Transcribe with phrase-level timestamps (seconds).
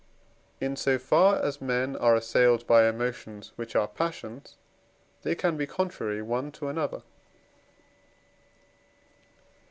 [0.59, 4.57] In so far as men are assailed by emotions which are passions,
[5.21, 7.03] they can be contrary one to another.